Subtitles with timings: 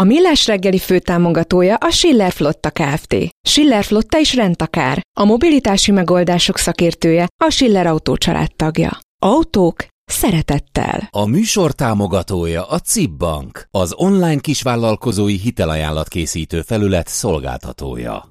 [0.00, 3.16] A Millás reggeli főtámogatója a Schiller Flotta Kft.
[3.48, 5.00] Schiller Flotta is rendtakár.
[5.20, 8.16] A mobilitási megoldások szakértője a Schiller Autó
[8.56, 8.98] tagja.
[9.22, 11.08] Autók szeretettel.
[11.10, 18.24] A műsor támogatója a CIP Bank, az online kisvállalkozói hitelajánlat készítő felület szolgáltatója.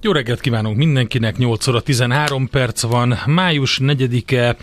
[0.00, 4.56] Jó reggelt kívánunk mindenkinek, 8 óra 13 perc van, május 4-e,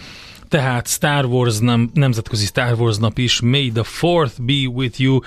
[0.53, 5.19] tehát Star Wars nem, nemzetközi Star Wars nap is, May the Fourth be with you,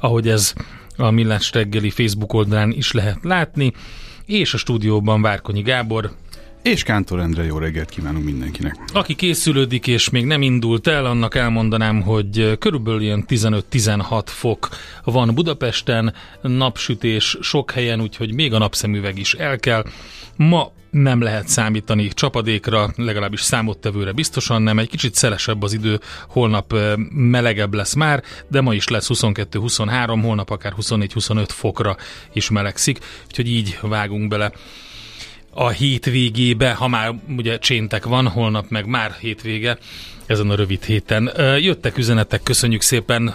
[0.00, 0.52] ahogy ez
[0.96, 3.72] a Millás reggeli Facebook oldalán is lehet látni,
[4.26, 6.10] és a stúdióban Várkonyi Gábor,
[6.64, 8.76] és Kántor Endre, jó reggelt kívánunk mindenkinek.
[8.92, 14.68] Aki készülődik és még nem indult el, annak elmondanám, hogy körülbelül ilyen 15-16 fok
[15.04, 19.84] van Budapesten, napsütés sok helyen, úgyhogy még a napszemüveg is el kell.
[20.36, 24.78] Ma nem lehet számítani csapadékra, legalábbis számottevőre biztosan nem.
[24.78, 26.74] Egy kicsit szelesebb az idő, holnap
[27.10, 31.96] melegebb lesz már, de ma is lesz 22-23, holnap akár 24-25 fokra
[32.32, 34.52] is melegszik, úgyhogy így vágunk bele
[35.54, 39.78] a hétvégébe, ha már ugye cséntek van, holnap meg már hétvége,
[40.26, 41.30] ezen a rövid héten.
[41.58, 43.34] Jöttek üzenetek, köszönjük szépen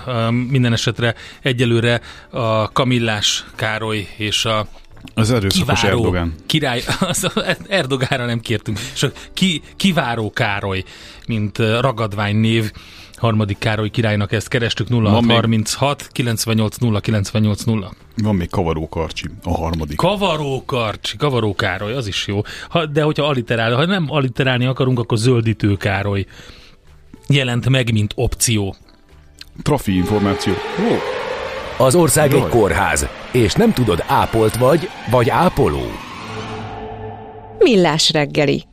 [0.50, 4.68] minden esetre egyelőre a Kamillás Károly és a
[5.14, 6.36] az erőszakos kiváró Erdogán.
[6.46, 7.32] Király, az
[7.68, 10.84] Erdogára nem kértünk, és a ki, kiváró Károly,
[11.28, 12.72] mint ragadvány név,
[13.20, 17.94] harmadik Károly királynak ezt kerestük 0636 98 0 98 0.
[18.16, 19.98] Van még Kavaró Karcsi, a harmadik.
[19.98, 22.42] Kavaró Karcsi, Kavaró Károly, az is jó.
[22.70, 26.26] Ha, de hogyha aliterál, ha nem aliterálni akarunk, akkor Zöldítő Károly
[27.28, 28.76] jelent meg, mint opció.
[29.64, 30.54] Trafi információ.
[30.54, 30.98] Oh.
[31.86, 32.42] Az ország Jaj.
[32.42, 35.92] egy kórház, és nem tudod, ápolt vagy, vagy ápoló.
[37.58, 38.64] Millás reggeli.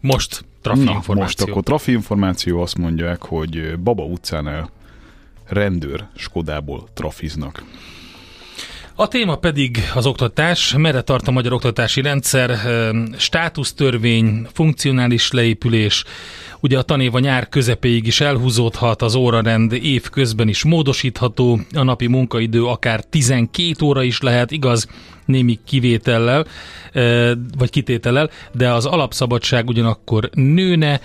[0.00, 4.70] Most trafi Na, most akkor trafi információ azt mondják, hogy Baba utcánál
[5.46, 7.64] rendőr Skodából trafiznak.
[9.00, 12.58] A téma pedig az oktatás, merre tart a magyar oktatási rendszer,
[13.16, 16.04] státusztörvény, funkcionális leépülés,
[16.60, 21.82] Ugye a tanév a nyár közepéig is elhúzódhat, az órarend év közben is módosítható, a
[21.82, 24.88] napi munkaidő akár 12 óra is lehet, igaz,
[25.24, 26.46] némi kivétellel,
[27.58, 31.00] vagy kitétellel, de az alapszabadság ugyanakkor nőne,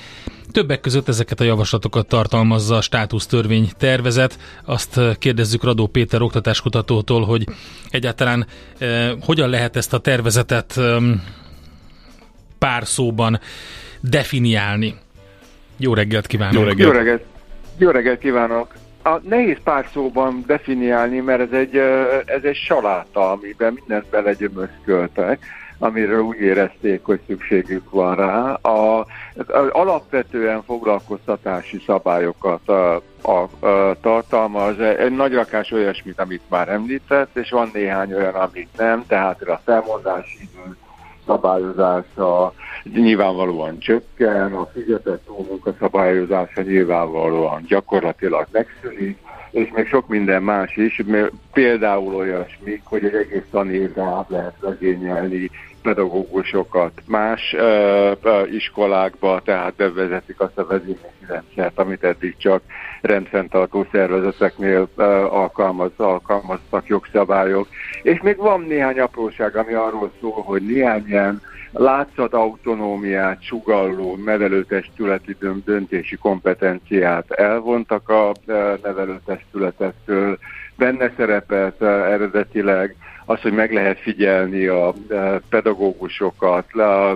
[0.53, 4.37] Többek között ezeket a javaslatokat tartalmazza a státusztörvény tervezet.
[4.65, 7.43] Azt kérdezzük Radó Péter oktatáskutatótól, hogy
[7.89, 8.45] egyáltalán
[8.77, 10.95] eh, hogyan lehet ezt a tervezetet eh,
[12.59, 13.39] pár szóban
[14.01, 14.95] definiálni.
[15.77, 16.53] Jó reggelt kívánok!
[16.53, 17.23] Jó reggelt, jó reggelt,
[17.77, 18.73] jó reggelt kívánok!
[19.03, 21.75] A nehéz pár szóban definiálni, mert ez egy,
[22.25, 25.45] ez egy saláta, amiben mindent belegyömözköltek
[25.77, 28.53] amiről úgy érezték, hogy szükségük van rá.
[28.53, 29.05] A, a,
[29.71, 37.49] alapvetően foglalkoztatási szabályokat a, a, a tartalmaz, egy nagy rakás olyasmit, amit már említett, és
[37.49, 40.77] van néhány olyan, amit nem, tehát a felmondási idő
[41.25, 42.53] szabályozása
[42.93, 49.17] nyilvánvalóan csökken, a fizetett túlmunka szabályozása nyilvánvalóan gyakorlatilag megszűnik,
[49.53, 51.01] és még sok minden más is,
[51.53, 55.49] például olyasmi, hogy egy egész tanévre át lehet vezényelni
[55.81, 57.55] pedagógusokat más
[58.23, 62.61] uh, iskolákba, tehát bevezetik azt a vezénylési rendszert, amit eddig csak
[63.01, 67.67] rendfenntartó szervezeteknél uh, alkalmaz, alkalmaztak jogszabályok.
[68.01, 71.41] És még van néhány apróság, ami arról szól, hogy néhány ilyen
[71.73, 78.31] látszat autonómiát sugalló nevelőtestületi döntési kompetenciát elvontak a
[78.83, 80.37] nevelőtestületektől,
[80.75, 82.95] benne szerepelt eredetileg
[83.25, 84.93] az, hogy meg lehet figyelni a
[85.49, 87.09] pedagógusokat a,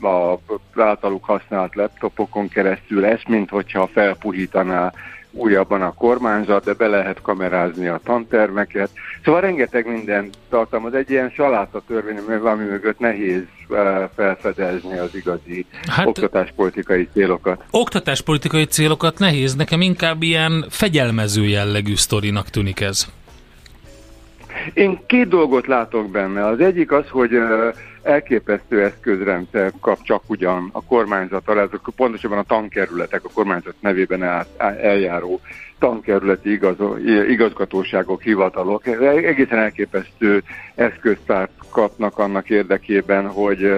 [0.00, 0.40] a, a
[0.74, 4.92] általuk használt laptopokon keresztül, ezt, mint hogyha felpuhítaná
[5.34, 8.90] újabban a kormányzat, de be lehet kamerázni a tantermeket.
[9.24, 10.94] Szóval rengeteg minden tartalmaz.
[10.94, 13.42] Egy ilyen saláta törvény, ami mögött nehéz
[14.14, 17.64] felfedezni az igazi hát, oktatáspolitikai célokat.
[17.70, 23.06] Oktatáspolitikai célokat nehéz, nekem inkább ilyen fegyelmező jellegű sztorinak tűnik ez.
[24.72, 26.46] Én két dolgot látok benne.
[26.46, 27.30] Az egyik az, hogy
[28.04, 34.46] elképesztő eszközrendszer kap csak ugyan a kormányzat, ez pontosabban a tankerületek, a kormányzat nevében
[34.80, 35.40] eljáró
[35.78, 36.76] tankerületi igaz,
[37.28, 38.86] igazgatóságok, hivatalok.
[38.86, 40.42] Egészen elképesztő
[40.74, 43.72] eszköztárt kapnak annak érdekében, hogy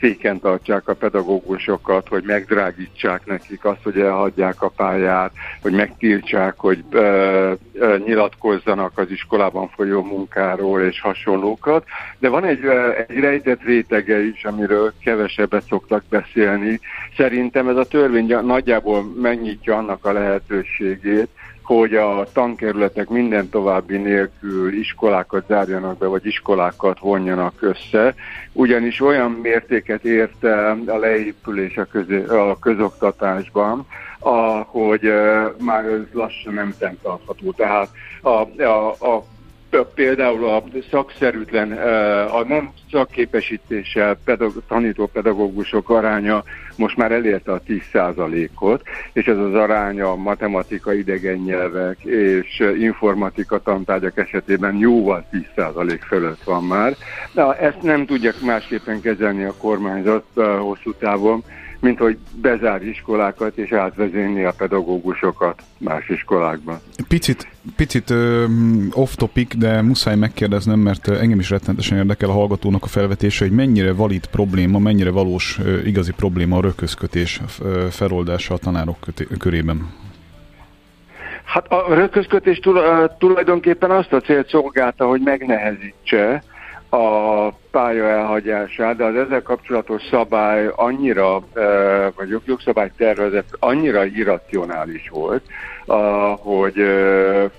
[0.00, 5.32] széken tartsák a pedagógusokat, hogy megdrágítsák nekik azt, hogy elhagyják a pályát,
[5.62, 11.84] hogy megtiltsák, hogy ö, ö, nyilatkozzanak az iskolában folyó munkáról és hasonlókat.
[12.18, 12.64] De van egy,
[13.08, 16.80] egy rejtett rétege is, amiről kevesebbet szoktak beszélni.
[17.16, 21.28] Szerintem ez a törvény nagyjából megnyitja annak a lehetőségét,
[21.76, 28.14] hogy a tankerületek minden további nélkül iskolákat zárjanak be, vagy iskolákat vonjanak össze,
[28.52, 30.44] ugyanis olyan mértéket ért
[30.86, 33.86] a leépülés a, közé, a közoktatásban,
[34.66, 35.12] hogy
[35.58, 37.52] már ez lassan nem fenntartható.
[37.52, 37.88] Tehát
[38.22, 39.24] a, a, a
[39.94, 41.72] például a szakszerűtlen,
[42.28, 46.44] a nem szakképesítéssel pedagog, tanító pedagógusok aránya
[46.76, 48.82] most már elérte a 10%-ot,
[49.12, 55.24] és ez az aránya a matematika, idegen nyelvek és informatika tantárgyak esetében jóval
[55.56, 56.96] 10% fölött van már.
[57.32, 60.24] De ezt nem tudják másképpen kezelni a kormányzat
[60.58, 61.44] hosszú távon,
[61.80, 66.78] mint hogy bezár iskolákat és átvezényli a pedagógusokat más iskolákban.
[67.08, 68.44] Picit, picit uh,
[68.92, 73.92] off-topic, de muszáj megkérdeznem, mert engem is rettentesen érdekel a hallgatónak a felvetése, hogy mennyire
[73.92, 77.40] valid probléma, mennyire valós igazi probléma a röközkötés
[77.90, 78.98] feloldása a tanárok
[79.38, 79.88] körében.
[81.44, 82.60] Hát a röközkötés
[83.18, 86.42] tulajdonképpen azt a célt szolgálta, hogy megnehezítse
[86.90, 91.42] a pálya elhagyását, de az ezzel kapcsolatos szabály annyira,
[92.16, 95.42] vagy jogszabály tervezet annyira irracionális volt,
[96.38, 96.74] hogy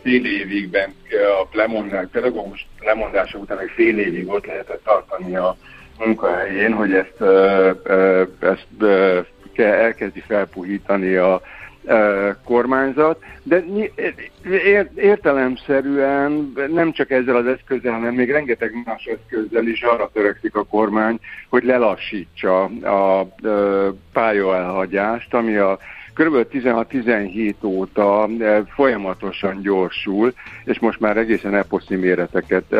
[0.01, 0.77] fél évig
[1.11, 5.55] a lemondás, pedagógus lemondása után egy fél évig ott lehetett tartani a
[5.97, 7.21] munkahelyén, hogy ezt,
[8.39, 8.67] ezt
[9.55, 11.41] elkezdi felpuhítani a
[12.43, 13.63] kormányzat, de
[14.95, 20.63] értelemszerűen nem csak ezzel az eszközzel, hanem még rengeteg más eszközzel is arra törekszik a
[20.63, 21.19] kormány,
[21.49, 23.27] hogy lelassítsa a
[24.13, 25.79] pályaelhagyást, ami a
[26.13, 26.47] kb.
[26.53, 28.29] 16-17 óta
[28.75, 30.33] folyamatosan gyorsul,
[30.63, 32.71] és most már egészen eposzi méreteket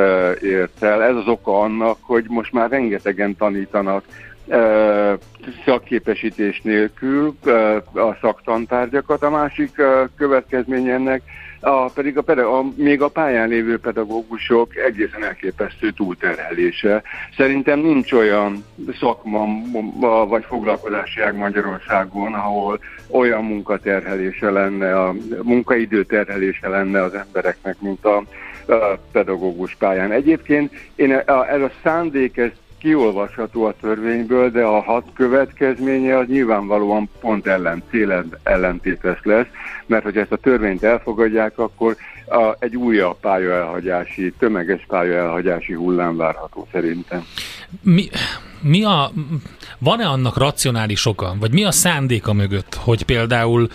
[0.41, 1.03] ért el.
[1.03, 4.03] Ez az oka annak, hogy most már rengetegen tanítanak
[5.65, 7.35] szakképesítés nélkül
[7.93, 9.23] a szaktantárgyakat.
[9.23, 9.81] A másik
[10.17, 11.21] következmény ennek
[11.61, 17.01] a, pedig a, a, még a pályán lévő pedagógusok egészen elképesztő túlterhelése.
[17.37, 18.65] Szerintem nincs olyan
[18.99, 19.45] szakma
[20.27, 28.05] vagy foglalkozási ág Magyarországon, ahol olyan munkaterhelése lenne, a munkaidő terhelése lenne az embereknek, mint
[28.05, 28.17] a,
[28.67, 30.11] a pedagógus pályán.
[30.11, 36.27] Egyébként én a, ez a szándék, ez kiolvasható a törvényből, de a hat következménye az
[36.27, 39.45] nyilvánvalóan pont ellen, céled ellentétes lesz,
[39.85, 41.95] mert hogy ezt a törvényt elfogadják, akkor
[42.27, 47.25] a, egy újabb pályaelhagyási, tömeges pályaelhagyási hullám várható szerintem.
[47.81, 48.09] Mi,
[48.61, 49.11] mi a,
[49.77, 53.67] van-e annak racionális oka, vagy mi a szándéka mögött, hogy például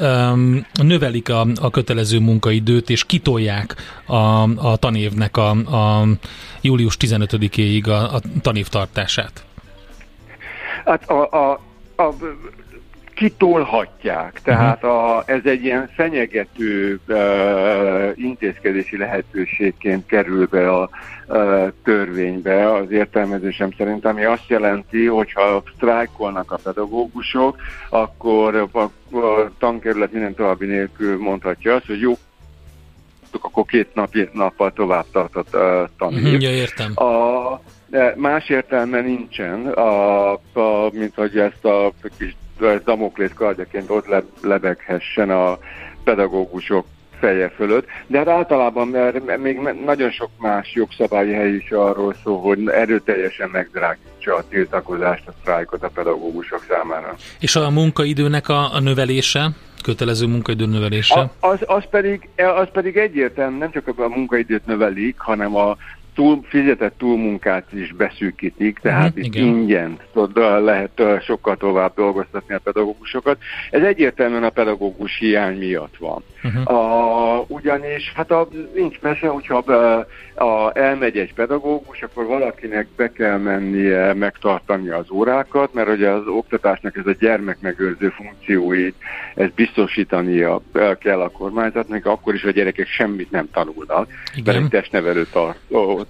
[0.00, 3.76] um, növelik a, a kötelező munkaidőt, és kitolják
[4.06, 6.06] a, a tanévnek a, a
[6.60, 9.44] július 15-éig a, a tanévtartását?
[10.84, 11.60] Hát a, a,
[11.96, 12.14] a
[13.14, 14.40] kitolhatják.
[14.42, 14.90] Tehát mhm.
[14.90, 20.90] a, ez egy ilyen fenyegető uh, intézkedési lehetőségként kerül be a
[21.26, 27.56] uh, törvénybe az értelmezésem szerint, ami azt jelenti, hogyha sztrájkolnak a pedagógusok,
[27.88, 28.78] akkor a,
[29.16, 32.12] a tankerület minden további nélkül mondhatja azt, hogy jó,
[33.40, 36.22] akkor két nap, nappal tovább tartott uh, tanév.
[36.22, 36.92] Mhm, ja, értem.
[36.94, 37.60] A,
[38.16, 42.36] más értelme nincsen, a, a, mint hogy ezt a kis
[42.84, 45.58] Damoklész kardjaként ott le, lebeghessen a
[46.04, 46.86] pedagógusok
[47.20, 52.40] feje fölött, de hát általában mert még nagyon sok más jogszabályi hely is arról szól,
[52.40, 57.14] hogy erőteljesen megdrágítsa a tiltakozást, a sztrájkot a pedagógusok számára.
[57.40, 59.50] És a munkaidőnek a, a növelése?
[59.82, 61.20] kötelező munkaidő növelése?
[61.20, 65.76] A, az, az, pedig, az pedig egyértelmű, nem csak a munkaidőt növelik, hanem a
[66.14, 69.46] túl, fizetett túlmunkát is beszűkítik, tehát uh-huh, itt igen.
[69.46, 69.98] ingyen
[70.60, 73.38] lehet sokkal tovább dolgoztatni a pedagógusokat.
[73.70, 76.22] Ez egyértelműen a pedagógus hiány miatt van.
[76.44, 76.70] Uh-huh.
[76.70, 80.06] A, ugyanis, hát a, nincs mese, hogyha be,
[80.44, 86.26] a, elmegy egy pedagógus, akkor valakinek be kell mennie megtartani az órákat, mert ugye az
[86.26, 88.94] oktatásnak ez a gyermekmegőrző funkcióit,
[89.34, 90.60] ez biztosítania
[90.98, 94.54] kell a kormányzatnak, akkor is a gyerekek semmit nem tanulnak, Igen.
[94.54, 95.26] mert egy testnevelő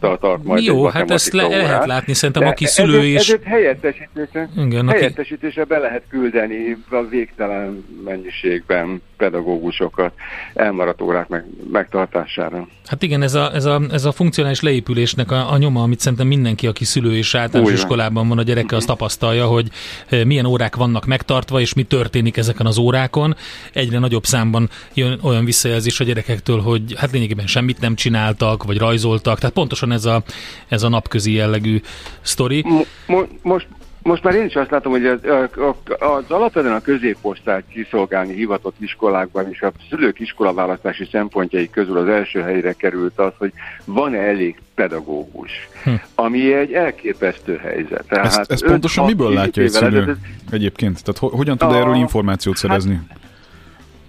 [0.01, 3.21] tar- tart majd Jó, hát ezt le, lehet látni, szerintem aki szülő ezért, is...
[3.21, 5.69] Ezért helyettesítése, Igen, helyettesítése aki...
[5.69, 10.13] be lehet küldeni a végtelen mennyiségben pedagógusokat
[10.55, 12.69] elmaradt órák meg, megtartására.
[12.87, 16.27] Hát igen, ez a, ez a, ez a funkcionális leépülésnek a, a nyoma, amit szerintem
[16.27, 17.83] mindenki, aki szülő és általános Újra.
[17.83, 19.69] iskolában van a gyereke, az tapasztalja, hogy
[20.09, 23.37] eh, milyen órák vannak megtartva, és mi történik ezeken az órákon.
[23.73, 28.79] Egyre nagyobb számban jön olyan visszajelzés a gyerekektől, hogy hát lényegében semmit nem csináltak, vagy
[28.79, 29.39] rajzoltak.
[29.39, 30.23] Tehát pontosan ez a,
[30.69, 31.81] ez a napközi jellegű
[32.21, 32.65] sztori.
[33.07, 33.67] Mo- most,
[34.05, 35.21] most már én is azt látom, hogy az,
[35.99, 42.41] az alapvetően a középosztályt kiszolgálni hivatott iskolákban és a szülők iskolaválasztási szempontjai közül az első
[42.41, 43.53] helyre került az, hogy
[43.85, 45.51] van-e elég pedagógus,
[45.85, 45.91] hm.
[46.15, 48.05] ami egy elképesztő helyzet.
[48.09, 50.17] Tehát ezt pontosan miből látja egy szülő ez,
[50.51, 51.03] egyébként?
[51.05, 52.95] Tehát ho- hogyan tud a, erről információt szerezni?
[53.09, 53.19] Hát,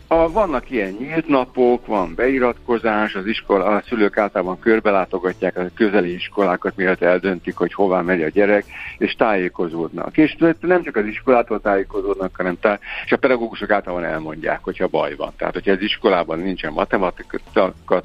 [0.07, 6.13] a, vannak ilyen nyílt napok, van beiratkozás, az iskola, a szülők általában körbelátogatják a közeli
[6.13, 8.65] iskolákat, miatt eldöntik, hogy hová megy a gyerek,
[8.97, 10.17] és tájékozódnak.
[10.17, 15.15] És nem csak az iskolától tájékozódnak, hanem tá- és a pedagógusok általában elmondják, hogyha baj
[15.15, 15.33] van.
[15.37, 17.39] Tehát, hogyha az iskolában nincsen matematika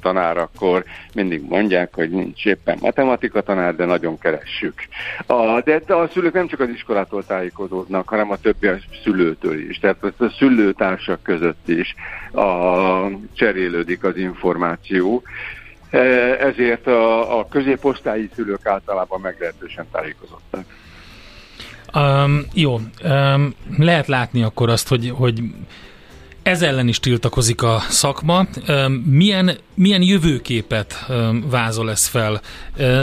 [0.01, 4.73] tanár, akkor mindig mondják, hogy nincs éppen matematika tanár, de nagyon keressük.
[5.25, 9.79] A, de a szülők nem csak az iskolától tájékozódnak, hanem a többi a szülőtől is.
[9.79, 11.90] Tehát a szülőtársak között is
[12.31, 12.43] a,
[13.33, 15.23] cserélődik az információ.
[15.89, 15.97] E,
[16.39, 20.65] ezért a, a középosztályi szülők általában meglehetősen tájékozottak.
[21.93, 25.41] Um, jó, um, lehet látni akkor azt, hogy, hogy
[26.43, 28.45] ez ellen is tiltakozik a szakma.
[29.03, 31.05] Milyen, milyen jövőképet
[31.49, 32.41] vázol ez fel?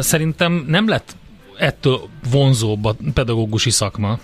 [0.00, 1.16] Szerintem nem lett
[1.59, 4.18] ettől vonzóbb a pedagógusi szakma.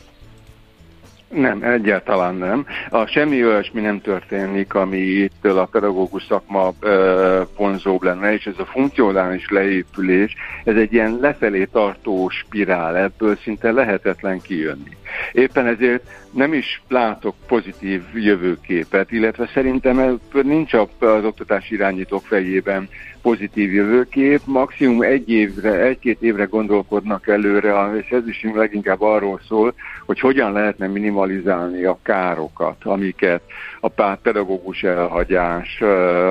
[1.34, 2.66] Nem, egyáltalán nem.
[2.90, 8.58] A semmi olyasmi nem történik, ami itt a pedagógus szakma ö, vonzóbb lenne, és ez
[8.58, 14.96] a funkcionális leépülés, ez egy ilyen lefelé tartó spirál, ebből szinte lehetetlen kijönni.
[15.32, 22.88] Éppen ezért nem is látok pozitív jövőképet, illetve szerintem nincs az oktatási irányítók fejében
[23.22, 29.74] pozitív jövőkép, maximum egy évre, egy-két évre gondolkodnak előre, és ez is leginkább arról szól,
[30.06, 33.42] hogy hogyan lehetne minimalizálni a károkat, amiket
[33.80, 33.88] a
[34.22, 35.80] pedagógus elhagyás,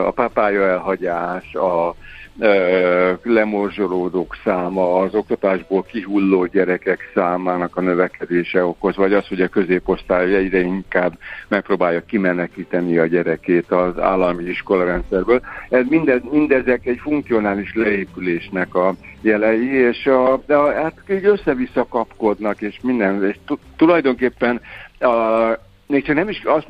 [0.06, 1.96] a pápája elhagyás, a
[3.24, 10.36] lemorzsolódók száma, az oktatásból kihulló gyerekek számának a növekedése okoz, vagy az, hogy a középosztály
[10.36, 15.42] egyre inkább megpróbálja kimenekíteni a gyerekét az állami iskolarendszerből.
[15.70, 21.86] Ez mindez, mindezek egy funkcionális leépülésnek a jelei, és a, de a, hát így össze-vissza
[21.90, 23.36] kapkodnak, és minden, és
[23.76, 24.62] tulajdonképpen
[25.00, 25.12] a,
[25.88, 26.68] még csak nem is, azt,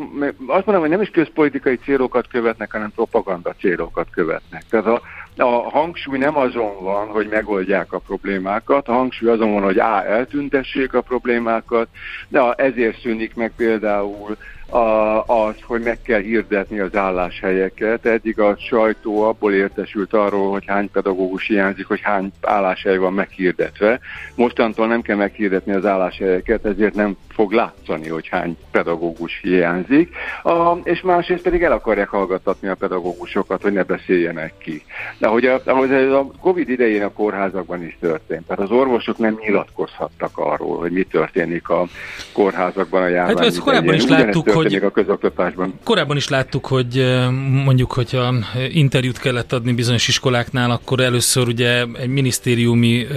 [0.48, 4.64] azt mondom, hogy nem is közpolitikai célokat követnek, hanem propaganda célokat követnek.
[4.70, 5.02] Tehát a,
[5.36, 10.06] a hangsúly nem azon van, hogy megoldják a problémákat, a hangsúly azon van, hogy A,
[10.06, 11.88] eltüntessék a problémákat,
[12.28, 14.38] de ezért szűnik meg például
[14.74, 18.06] a, az, hogy meg kell hirdetni az álláshelyeket.
[18.06, 24.00] Eddig a sajtó abból értesült arról, hogy hány pedagógus hiányzik, hogy hány álláshely van meghirdetve.
[24.36, 30.16] Mostantól nem kell meghirdetni az álláshelyeket, ezért nem fog látszani, hogy hány pedagógus hiányzik.
[30.44, 34.84] A, és másrészt pedig el akarják hallgattatni a pedagógusokat, hogy ne beszéljenek ki.
[35.18, 38.48] De ahogy a, ahogy a Covid idején a kórházakban is történt.
[38.48, 41.88] Tehát az orvosok nem nyilatkozhattak arról, hogy mi történik a
[42.34, 45.80] kórházakban a járvány hát, ezt korábban is láttuk, hogy hogy a közoktatásban.
[45.84, 47.18] Korábban is láttuk, hogy
[47.64, 48.34] mondjuk, hogyha
[48.72, 53.08] interjút kellett adni bizonyos iskoláknál, akkor először ugye egy minisztériumi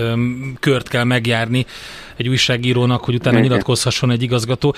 [0.61, 1.67] kört kell megjárni
[2.17, 4.75] egy újságírónak, hogy utána nyilatkozhasson egy igazgató.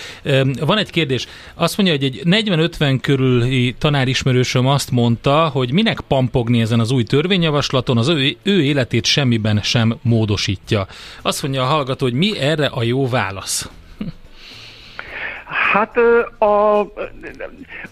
[0.61, 1.27] Van egy kérdés.
[1.55, 7.03] Azt mondja, hogy egy 40-50 körüli tanárismerősöm azt mondta, hogy minek pampogni ezen az új
[7.03, 10.87] törvényjavaslaton, az ő, ő életét semmiben sem módosítja.
[11.23, 13.69] Azt mondja a hallgató, hogy mi erre a jó válasz?
[15.73, 15.97] Hát
[16.39, 16.81] a,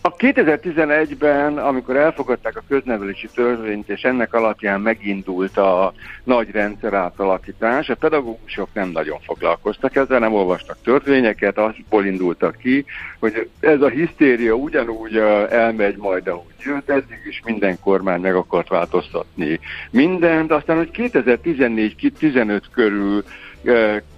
[0.00, 5.92] a 2011-ben, amikor elfogadták a köznevelési törvényt, és ennek alapján megindult a
[6.24, 12.84] nagy rendszer átalakítás, a pedagógusok nem nagyon foglalkoztak ezzel, nem olvastak törvényeket, azból indultak ki,
[13.18, 15.16] hogy ez a hisztéria ugyanúgy
[15.50, 22.60] elmegy majd, ahogy jött, eddig is minden kormány meg akart változtatni mindent, aztán, hogy 2014-15
[22.72, 23.24] körül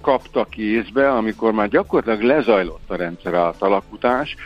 [0.01, 4.37] kapta kézbe, amikor már gyakorlatilag lezajlott a rendszer átalakítás,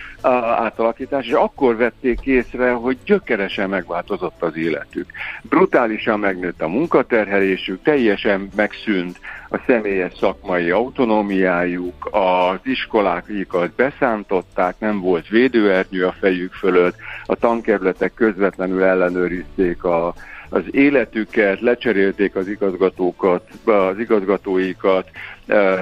[0.59, 5.11] átalakítás, és akkor vették észre, hogy gyökeresen megváltozott az életük.
[5.42, 9.18] Brutálisan megnőtt a munkaterhelésük, teljesen megszűnt
[9.49, 18.14] a személyes szakmai autonómiájuk, az iskoláikat beszántották, nem volt védőernyő a fejük fölött, a tankerületek
[18.14, 20.14] közvetlenül ellenőrizték a
[20.52, 25.09] az életüket, lecserélték az igazgatókat, az igazgatóikat,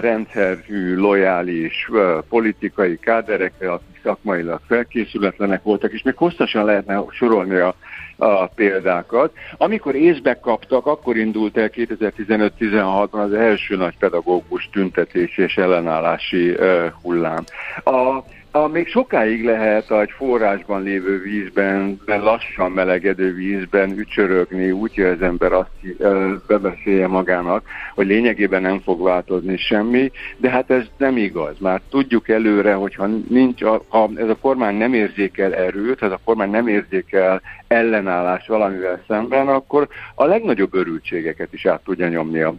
[0.01, 1.91] rendszerű, lojális
[2.29, 7.75] politikai káderekre, akik szakmailag felkészületlenek voltak, és még hosszasan lehetne sorolni a,
[8.17, 9.33] a példákat.
[9.57, 16.57] Amikor észbe kaptak, akkor indult el 2015-16-ban az első nagy pedagógus tüntetés és ellenállási
[17.03, 17.45] hullám.
[17.85, 25.01] A a, még sokáig lehet egy forrásban lévő vízben, de lassan melegedő vízben ücsörögni, úgy,
[25.01, 27.65] az ember azt bebeszélje magának,
[27.95, 31.59] hogy lényegében nem fog változni semmi, de hát ez nem igaz.
[31.59, 36.51] Már tudjuk előre, hogyha nincs, ha ez a kormány nem érzékel erőt, ez a kormány
[36.51, 42.55] nem érzékel ellenállás valamivel szemben, akkor a legnagyobb örültségeket is át tudja nyomni a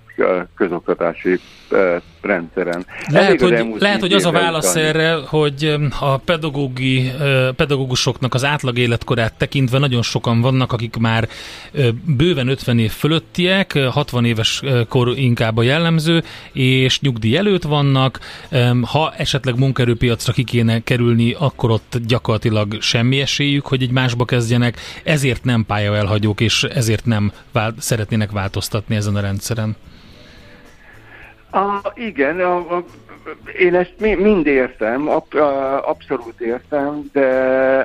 [0.55, 1.39] közoktatási
[2.21, 2.85] rendszeren.
[3.07, 4.87] Lehet, hogy, lehet, hogy az a válasz utáni.
[4.87, 7.11] erre, hogy a pedagógi,
[7.55, 11.29] pedagógusoknak az átlag életkorát tekintve nagyon sokan vannak, akik már
[12.05, 18.19] bőven 50 év fölöttiek, 60 éves kor inkább a jellemző, és nyugdíj előtt vannak.
[18.81, 24.77] Ha esetleg munkaerőpiacra ki kéne kerülni, akkor ott gyakorlatilag semmi esélyük, hogy egy másba kezdjenek,
[25.03, 29.75] ezért nem pályaelhagyók, és ezért nem vált, szeretnének változtatni ezen a rendszeren.
[31.51, 32.83] A, igen, a, a,
[33.59, 37.27] én ezt mind értem, ab, a, abszolút értem, de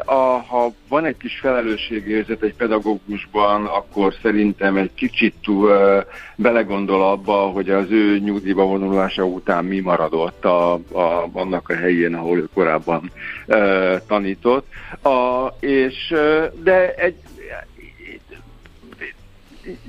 [0.05, 6.05] a, ha van egy kis felelősségérzet egy pedagógusban, akkor szerintem egy kicsit túl uh,
[6.37, 12.15] belegondol abba, hogy az ő nyugdíjba vonulása után mi maradott a, a, annak a helyén,
[12.15, 13.11] ahol ő korábban
[13.47, 14.67] uh, tanított.
[15.03, 16.15] A, és,
[16.63, 17.17] de egy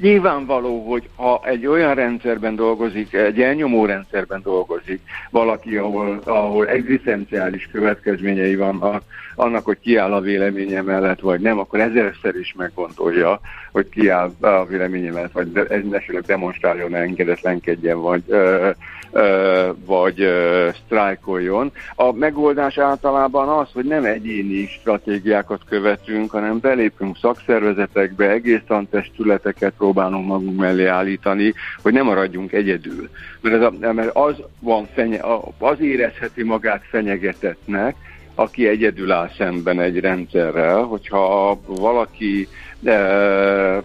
[0.02, 7.70] nyilvánvaló, hogy ha egy olyan rendszerben dolgozik, egy elnyomó rendszerben dolgozik valaki, ahol, ahol egzisztenciális
[7.72, 9.04] következményei vannak,
[9.36, 13.40] annak, hogy kiáll a véleménye mellett, vagy nem, akkor ezerszer is meggondolja,
[13.72, 15.50] hogy kiáll a véleménye mellett, vagy
[15.92, 18.70] esetleg demonstráljon, engedetlenkedjen, vagy, ö,
[19.12, 21.72] ö, vagy ö, sztrájkoljon.
[21.96, 30.28] A megoldás általában az, hogy nem egyéni stratégiákat követünk, hanem belépünk szakszervezetekbe, egész tantestületeket próbálunk
[30.28, 33.10] magunk mellé állítani, hogy nem maradjunk egyedül.
[33.42, 35.20] Mert, ez a, mert az, van fenye,
[35.60, 37.96] az érezheti magát fenyegetetnek,
[38.36, 42.48] aki egyedül áll szemben egy rendszerrel, hogyha valaki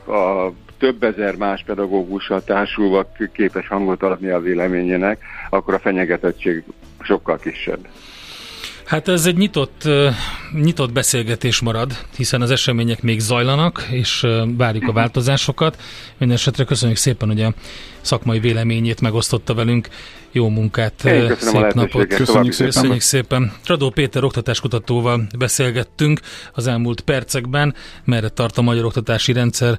[0.07, 6.63] a több ezer más pedagógussal társulva képes hangot adni a véleményének, akkor a fenyegetettség
[7.01, 7.89] sokkal kisebb.
[8.85, 9.89] Hát ez egy nyitott,
[10.53, 15.81] nyitott beszélgetés marad, hiszen az események még zajlanak, és várjuk a változásokat.
[16.19, 17.55] Mindenesetre köszönjük szépen, hogy a
[18.03, 19.89] szakmai véleményét megosztotta velünk.
[20.35, 20.93] Jó munkát,
[21.39, 22.07] szép napot.
[22.07, 22.73] Köszönjük szépen.
[22.73, 23.53] Köszönjük szépen.
[23.67, 26.21] Radó Péter oktatáskutatóval beszélgettünk
[26.53, 29.79] az elmúlt percekben, merre tart a magyar oktatási rendszer.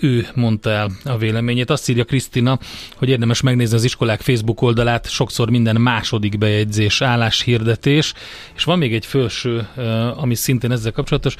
[0.00, 1.70] Ő mondta el a véleményét.
[1.70, 2.58] Azt írja Krisztina,
[2.96, 8.12] hogy érdemes megnézni az iskolák Facebook oldalát, sokszor minden második bejegyzés, álláshirdetés,
[8.56, 9.68] és van még egy felső,
[10.16, 11.36] ami szintén ezzel kapcsolatos,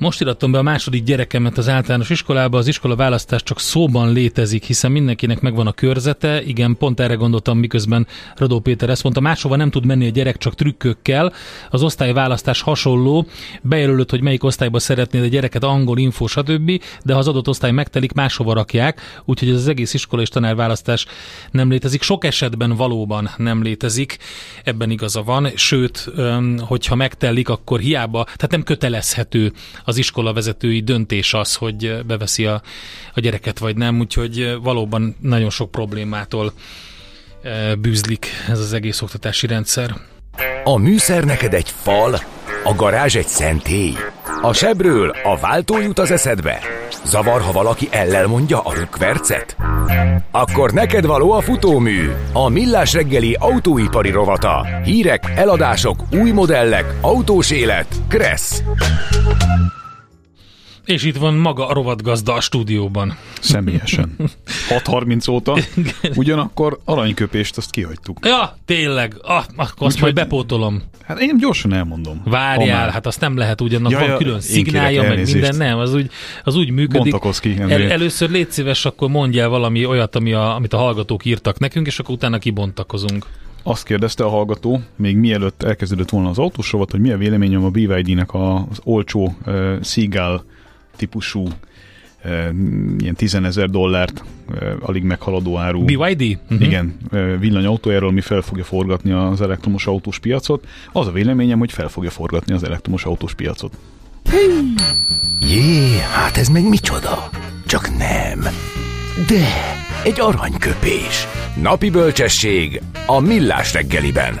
[0.00, 4.64] most irattam be a második gyerekemet az általános iskolába, az iskola választás csak szóban létezik,
[4.64, 6.42] hiszen mindenkinek megvan a körzete.
[6.42, 10.38] Igen, pont erre gondoltam, miközben Radó Péter ezt mondta, máshova nem tud menni a gyerek
[10.38, 11.32] csak trükkökkel.
[11.70, 13.26] Az osztályválasztás hasonló,
[13.62, 17.70] bejelölöd, hogy melyik osztályba szeretnéd a gyereket, angol, info, stb., de ha az adott osztály
[17.70, 21.06] megtelik, máshova rakják, úgyhogy ez az egész iskola és tanárválasztás
[21.50, 22.02] nem létezik.
[22.02, 24.18] Sok esetben valóban nem létezik,
[24.64, 26.10] ebben igaza van, sőt,
[26.58, 29.52] hogyha megtelik, akkor hiába, tehát nem kötelezhető
[29.90, 32.62] az iskola vezetői döntés az, hogy beveszi a,
[33.14, 36.52] a gyereket vagy nem, úgyhogy valóban nagyon sok problémától
[37.78, 39.94] bűzlik ez az egész oktatási rendszer.
[40.64, 42.20] A műszer neked egy fal,
[42.64, 43.94] a garázs egy szentély.
[44.42, 46.58] A sebről a váltó jut az eszedbe.
[47.04, 49.56] Zavar, ha valaki ellel mondja a rükvercet?
[50.30, 54.66] Akkor neked való a futómű, a millás reggeli autóipari rovata.
[54.84, 57.86] Hírek, eladások, új modellek, autós élet.
[58.08, 58.62] Kressz.
[60.90, 63.16] És itt van maga a rovatgazda a stúdióban.
[63.40, 64.16] Személyesen.
[64.68, 65.58] 6.30 óta.
[66.16, 68.18] Ugyanakkor aranyköpést azt kihagytuk.
[68.22, 69.14] Ja, tényleg.
[69.22, 70.82] Ah, akkor azt majd bepótolom.
[71.04, 72.22] Hát én gyorsan elmondom.
[72.24, 75.94] Várjál, hát azt nem lehet ugyanak ja, van ja, külön szignálja, meg minden, nem, az
[75.94, 76.10] úgy,
[76.44, 77.14] az úgy működik.
[77.40, 77.56] ki.
[77.58, 81.86] El, először légy szíves, akkor mondjál valami olyat, ami a, amit a hallgatók írtak nekünk,
[81.86, 83.26] és akkor utána kibontakozunk.
[83.62, 87.64] Azt kérdezte a hallgató, még mielőtt elkezdődött volna az autós rovat, hogy mi a véleményem
[87.64, 90.42] a BYD-nek az olcsó uh, Seagull
[91.00, 91.48] típusú
[92.98, 94.24] ilyen 10 ezer dollárt
[94.80, 95.84] alig meghaladó áru.
[95.84, 96.38] BYD?
[96.42, 96.66] Uh-huh.
[96.66, 96.96] Igen,
[97.38, 100.66] villanyautójáról mi fel fogja forgatni az elektromos autós piacot.
[100.92, 103.72] Az a véleményem, hogy fel fogja forgatni az elektromos autós piacot.
[105.40, 107.30] Jé, hát ez meg micsoda?
[107.66, 108.40] Csak nem.
[109.26, 109.46] De,
[110.04, 111.26] egy aranyköpés.
[111.62, 114.40] Napi bölcsesség a millás reggeliben.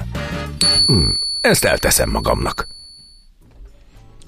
[0.86, 1.08] Hm,
[1.40, 2.68] ezt elteszem magamnak.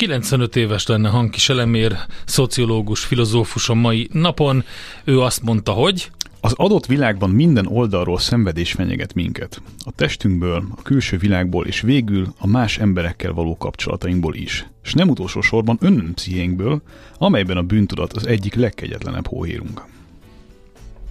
[0.03, 4.65] 95 éves lenne Hankis Elemér, szociológus, filozófus a mai napon.
[5.05, 6.11] Ő azt mondta, hogy...
[6.41, 9.63] Az adott világban minden oldalról szenvedés fenyeget minket.
[9.85, 14.67] A testünkből, a külső világból és végül a más emberekkel való kapcsolatainkból is.
[14.85, 16.83] És nem utolsó sorban önnömpszihénkből,
[17.19, 19.92] amelyben a bűntudat az egyik legkegyetlenebb hóhírunk.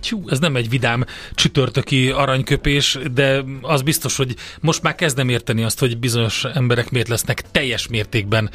[0.02, 5.64] Tyú, ez nem egy vidám csütörtöki aranyköpés, de az biztos, hogy most már kezdem érteni
[5.64, 8.50] azt, hogy bizonyos emberek miért lesznek teljes mértékben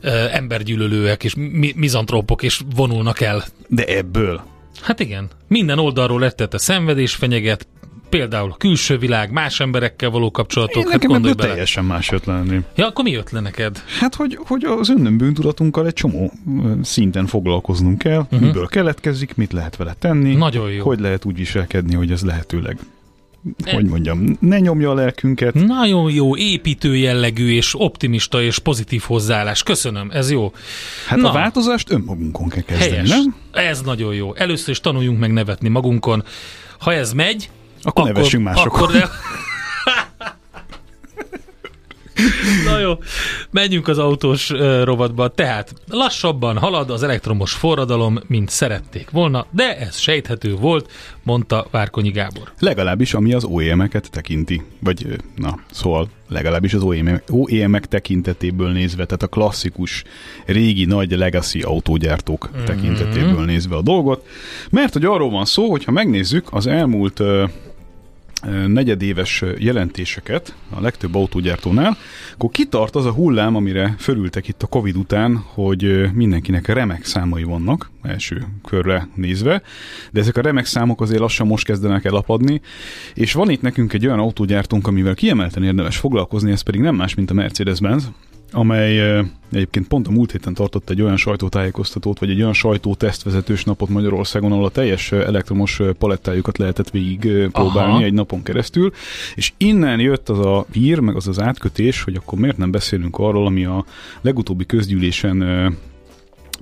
[0.00, 3.44] ö, embergyűlölőek és mi- mizantrópok és vonulnak el.
[3.68, 7.66] De ebből Hát igen, minden oldalról a szenvedés fenyeget,
[8.08, 11.52] például a külső világ, más emberekkel való kapcsolatok, Én hát nekem gondolj ebből bele.
[11.52, 12.60] teljesen más jött lenni.
[12.74, 13.82] Ja, akkor mi jött le neked?
[14.00, 16.32] Hát, hogy, hogy az önnön bűntudatunkkal egy csomó
[16.82, 18.40] szinten foglalkoznunk kell, uh-huh.
[18.40, 20.84] miből keletkezik, mit lehet vele tenni, Nagyon jó.
[20.84, 22.78] hogy lehet úgy viselkedni, hogy ez lehetőleg,
[23.64, 25.54] E- hogy mondjam, ne nyomja a lelkünket.
[25.54, 29.62] Nagyon jó, építő jellegű és optimista és pozitív hozzáállás.
[29.62, 30.52] Köszönöm, ez jó.
[31.06, 31.28] Hát Na.
[31.28, 33.08] a változást önmagunkon kell kezdeni, Helyes.
[33.08, 33.34] nem?
[33.52, 34.34] Ez nagyon jó.
[34.34, 36.24] Először is tanuljunk meg nevetni magunkon.
[36.78, 37.50] Ha ez megy,
[37.88, 38.82] Akkor nevessünk másokon.
[38.82, 39.04] Akkor ne...
[42.64, 42.92] Na jó,
[43.50, 45.28] menjünk az autós uh, rovatba.
[45.28, 50.90] Tehát lassabban halad az elektromos forradalom, mint szerették volna, de ez sejthető volt,
[51.22, 52.52] mondta Várkonyi Gábor.
[52.58, 54.62] Legalábbis ami az OEM-eket tekinti.
[54.80, 60.04] Vagy, na, szóval legalábbis az OEM OEM-ek tekintetéből nézve, tehát a klasszikus,
[60.46, 62.64] régi, nagy legacy autógyártók mm-hmm.
[62.64, 64.26] tekintetéből nézve a dolgot.
[64.70, 67.44] Mert hogy arról van szó, hogy ha megnézzük az elmúlt ö,
[68.66, 71.96] negyedéves jelentéseket a legtöbb autógyártónál,
[72.34, 77.42] akkor kitart az a hullám, amire fölültek itt a Covid után, hogy mindenkinek remek számai
[77.42, 79.62] vannak, első körre nézve,
[80.10, 82.60] de ezek a remek számok azért lassan most kezdenek el apadni,
[83.14, 87.14] és van itt nekünk egy olyan autógyártónk, amivel kiemelten érdemes foglalkozni, ez pedig nem más,
[87.14, 88.10] mint a Mercedes-Benz,
[88.52, 93.88] amely egyébként pont a múlt héten tartott egy olyan sajtótájékoztatót, vagy egy olyan sajtótesztvezetős napot
[93.88, 98.02] Magyarországon, ahol a teljes elektromos palettájukat lehetett végig próbálni Aha.
[98.02, 98.92] egy napon keresztül,
[99.34, 103.18] és innen jött az a hír, meg az az átkötés, hogy akkor miért nem beszélünk
[103.18, 103.84] arról, ami a
[104.20, 105.42] legutóbbi közgyűlésen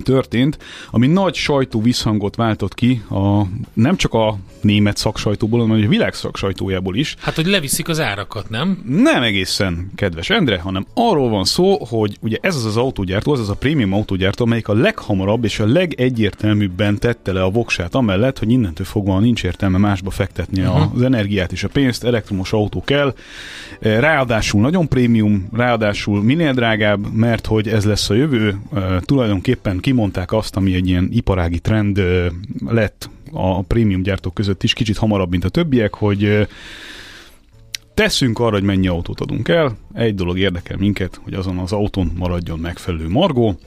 [0.03, 0.57] történt,
[0.91, 3.41] ami nagy sajtó visszhangot váltott ki, a,
[3.73, 7.15] nem csak a német szaksajtóból, hanem a világ szaksajtójából is.
[7.19, 8.83] Hát, hogy leviszik az árakat, nem?
[8.87, 13.39] Nem egészen, kedves Endre, hanem arról van szó, hogy ugye ez az az autógyártó, az
[13.39, 18.39] az a prémium autógyártó, amelyik a leghamarabb és a legegyértelműbben tette le a voksát, amellett,
[18.39, 20.95] hogy innentől fogva nincs értelme másba fektetni uh-huh.
[20.95, 23.13] az energiát és a pénzt, elektromos autó kell.
[23.79, 28.57] Eh, Ráadásul nagyon prémium, ráadásul minél drágább, mert hogy ez lesz a jövő.
[28.75, 32.01] Eh, Tulajdonképpen kimondták azt, ami egy ilyen iparági trend
[32.65, 36.47] lett a prémium gyártók között is, kicsit hamarabb, mint a többiek, hogy
[37.93, 39.77] teszünk arra, hogy mennyi autót adunk el.
[39.93, 43.59] Egy dolog érdekel minket, hogy azon az autón maradjon megfelelő margó,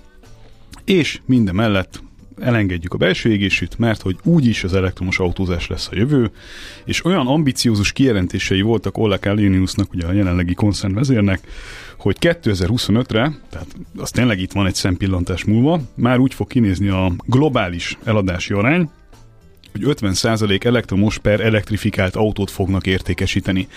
[0.85, 2.03] és minden mellett
[2.41, 6.31] elengedjük a belső égésűt, mert hogy úgyis az elektromos autózás lesz a jövő,
[6.85, 11.41] és olyan ambiciózus kijelentései voltak Ola Kaliniusnak, ugye a jelenlegi koncernvezérnek,
[12.01, 17.13] hogy 2025-re, tehát az tényleg itt van egy szempillantás múlva, már úgy fog kinézni a
[17.27, 18.91] globális eladási arány,
[19.73, 23.69] hogy 50% elektromos per elektrifikált autót fognak értékesíteni.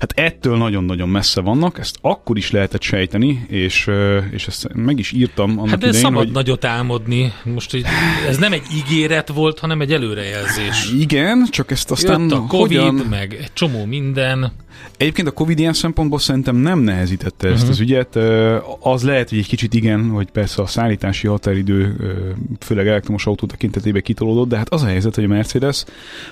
[0.00, 3.90] Hát ettől nagyon-nagyon messze vannak, ezt akkor is lehetett sejteni, és,
[4.30, 7.32] és ezt meg is írtam annak Hát de idején, szabad hogy nagyot álmodni.
[7.44, 7.86] Most így,
[8.28, 10.92] ez nem egy ígéret volt, hanem egy előrejelzés.
[10.98, 12.94] igen, csak ezt aztán Jött a Covid, hogyan...
[12.94, 14.52] meg egy csomó minden.
[14.96, 17.70] Egyébként a Covid ilyen szempontból szerintem nem nehezítette ezt uh-huh.
[17.70, 18.16] az ügyet.
[18.80, 21.96] Az lehet, hogy egy kicsit igen, hogy persze a szállítási határidő,
[22.60, 25.84] főleg elektromos autó tekintetében kitolódott, de hát az a helyzet, hogy a Mercedes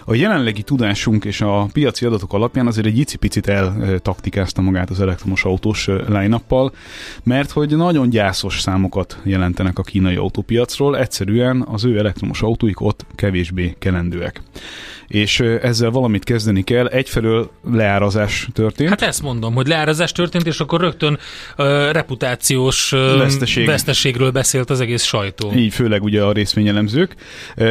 [0.05, 5.45] a jelenlegi tudásunk és a piaci adatok alapján azért egy icipicit eltaktikázta magát az elektromos
[5.45, 6.41] autós line
[7.25, 13.07] mert hogy nagyon gyászos számokat jelentenek a kínai autópiacról, egyszerűen az ő elektromos autóik ott
[13.15, 14.43] kevésbé kelendőek.
[15.07, 16.87] És ezzel valamit kezdeni kell.
[16.87, 18.89] Egyfelől leárazás történt.
[18.89, 21.19] Hát ezt mondom, hogy leárazás történt, és akkor rögtön
[21.57, 23.67] ö, reputációs ö, Veszteség.
[23.67, 25.53] veszteségről beszélt az egész sajtó.
[25.57, 27.15] Így főleg ugye a részvényelemzők,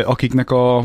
[0.03, 0.83] akiknek a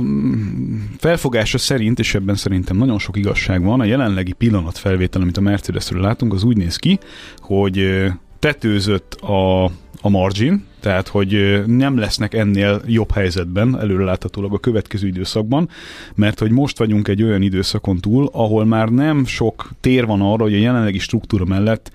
[0.98, 6.00] felfogása szerint, és ebben szerintem nagyon sok igazság van, a jelenlegi pillanatfelvétel, amit a Mercedesről
[6.00, 6.98] látunk, az úgy néz ki,
[7.38, 8.06] hogy
[8.38, 15.68] tetőzött a a margin, tehát hogy nem lesznek ennél jobb helyzetben előreláthatólag a következő időszakban,
[16.14, 20.42] mert hogy most vagyunk egy olyan időszakon túl, ahol már nem sok tér van arra,
[20.42, 21.90] hogy a jelenlegi struktúra mellett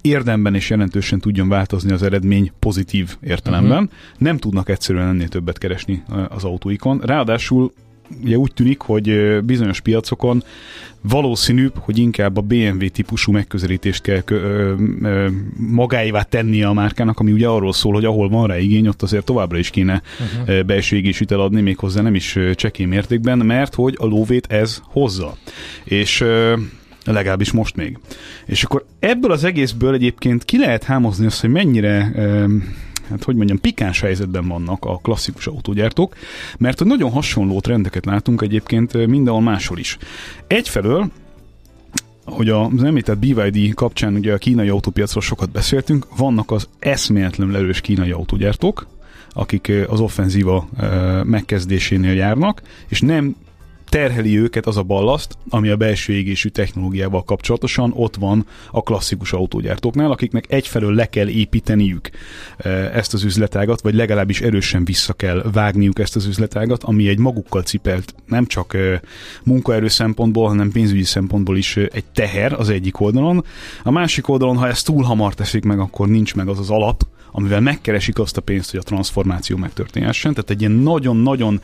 [0.00, 3.82] érdemben és jelentősen tudjon változni az eredmény pozitív értelemben.
[3.82, 3.98] Uh-huh.
[4.18, 7.00] Nem tudnak egyszerűen ennél többet keresni az autóikon.
[7.04, 7.72] Ráadásul
[8.22, 10.42] ugye úgy tűnik, hogy bizonyos piacokon
[11.00, 17.32] valószínűbb, hogy inkább a BMW típusú megközelítést kell ö, ö, magáévá tennie a márkának, ami
[17.32, 20.02] ugye arról szól, hogy ahol van rá igény, ott azért továbbra is kéne
[20.38, 20.62] uh-huh.
[20.62, 25.36] belső égésűt eladni, méghozzá nem is csekély mértékben, mert hogy a lóvét ez hozza.
[25.84, 26.56] És ö,
[27.04, 27.98] legalábbis most még.
[28.46, 32.12] És akkor ebből az egészből egyébként ki lehet hámozni azt, hogy mennyire
[33.10, 36.16] hát hogy mondjam, pikáns helyzetben vannak a klasszikus autógyártók,
[36.58, 39.98] mert hogy nagyon hasonló trendeket látunk egyébként mindenhol máshol is.
[40.46, 41.10] Egyfelől
[42.24, 47.80] hogy az említett BYD kapcsán ugye a kínai autópiacról sokat beszéltünk, vannak az eszméletlenül erős
[47.80, 48.86] kínai autógyártók,
[49.30, 50.68] akik az offenzíva
[51.24, 53.36] megkezdésénél járnak, és nem
[53.96, 59.32] terheli őket az a ballaszt, ami a belső égésű technológiával kapcsolatosan ott van a klasszikus
[59.32, 62.10] autógyártóknál, akiknek egyfelől le kell építeniük
[62.56, 67.18] e, ezt az üzletágat, vagy legalábbis erősen vissza kell vágniuk ezt az üzletágat, ami egy
[67.18, 69.00] magukkal cipelt nem csak e,
[69.44, 73.44] munkaerő szempontból, hanem pénzügyi szempontból is e, egy teher az egyik oldalon.
[73.82, 77.02] A másik oldalon, ha ezt túl hamar teszik meg, akkor nincs meg az az alap,
[77.32, 80.34] amivel megkeresik azt a pénzt, hogy a transformáció megtörténhessen.
[80.34, 81.60] Tehát egy ilyen nagyon-nagyon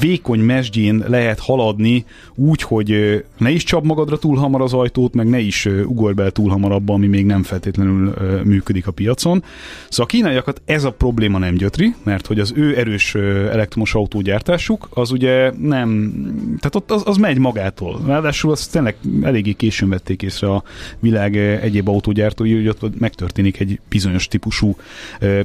[0.00, 5.28] vékony mesdjén lehet haladni úgy, hogy ne is csap magadra túl hamar az ajtót, meg
[5.28, 8.14] ne is ugorj be túl hamar abba, ami még nem feltétlenül
[8.44, 9.44] működik a piacon.
[9.88, 14.88] Szóval a kínaiakat ez a probléma nem gyötri, mert hogy az ő erős elektromos autógyártásuk,
[14.90, 16.12] az ugye nem,
[16.58, 18.00] tehát ott az, az megy magától.
[18.06, 20.62] Ráadásul azt tényleg eléggé későn vették észre a
[20.98, 24.76] világ egyéb autógyártói, hogy ott megtörténik egy bizonyos típusú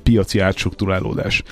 [0.03, 1.43] piaci átstruktúrálódás.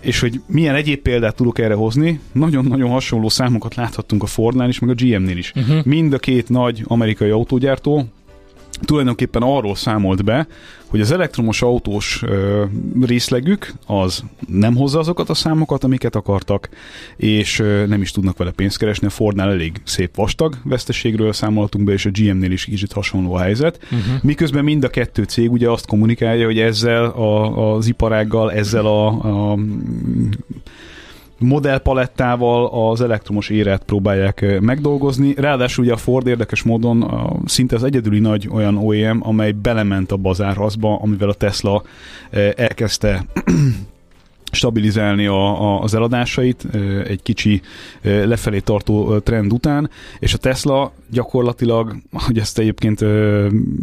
[0.00, 4.78] És hogy milyen egyéb példát tudok erre hozni, nagyon-nagyon hasonló számokat láthattunk a Fordnál is,
[4.78, 5.52] meg a GM-nél is.
[5.56, 5.84] Uh-huh.
[5.84, 8.04] Mind a két nagy amerikai autógyártó
[8.84, 10.46] tulajdonképpen arról számolt be,
[10.86, 12.64] hogy az elektromos autós ö,
[13.00, 16.68] részlegük az nem hozza azokat a számokat, amiket akartak,
[17.16, 19.06] és ö, nem is tudnak vele pénzt keresni.
[19.06, 23.40] A Fordnál elég szép vastag veszteségről számoltunk be, és a GM-nél is kicsit hasonló a
[23.40, 23.78] helyzet.
[23.82, 24.22] Uh-huh.
[24.22, 29.06] Miközben mind a kettő cég ugye azt kommunikálja, hogy ezzel a, az iparággal, ezzel a,
[29.52, 29.58] a
[31.38, 35.34] modellpalettával az elektromos éret próbálják megdolgozni.
[35.36, 37.10] Ráadásul ugye a Ford érdekes módon
[37.44, 41.82] szinte az egyedüli nagy olyan OEM, amely belement a bazárhaszba, amivel a Tesla
[42.56, 43.24] elkezdte
[44.56, 46.66] stabilizálni a, a, az eladásait
[47.06, 47.60] egy kicsi
[48.02, 53.04] lefelé tartó trend után, és a Tesla gyakorlatilag, hogy ezt egyébként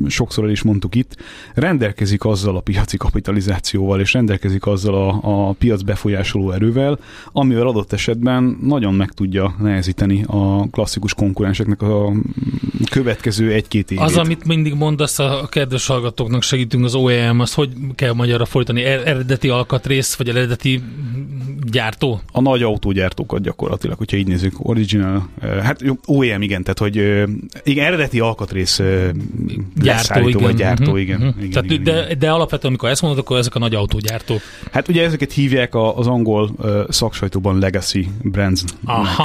[0.08, 1.18] sokszor el is mondtuk itt,
[1.54, 7.00] rendelkezik azzal a piaci kapitalizációval, és rendelkezik azzal a, a piac befolyásoló erővel,
[7.32, 12.12] amivel adott esetben nagyon meg tudja nehezíteni a klasszikus konkurenseknek a
[12.92, 14.04] következő egy-két évét.
[14.04, 18.84] Az, amit mindig mondasz a kedves hallgatóknak, segítünk az OEM, az hogy kell magyarra fordítani?
[18.84, 20.63] Er-, eredeti alkatrész, vagy eredeti
[21.72, 22.22] gyártó?
[22.32, 26.96] A nagy autógyártókat gyakorlatilag, hogyha így nézzük, original, hát OEM igen, tehát hogy
[27.64, 28.82] igen, eredeti alkatrész
[29.76, 30.42] gyártó, igen.
[30.42, 31.02] vagy gyártó, uh-huh.
[31.02, 31.22] igen.
[31.22, 31.36] Uh-huh.
[31.38, 32.20] igen, Tehát, igen, de, igen.
[32.20, 34.42] de alapvetően, amikor ezt mondod, akkor ezek a nagy autógyártók.
[34.72, 36.52] Hát ugye ezeket hívják az angol
[36.90, 38.64] szaksajtóban legacy brands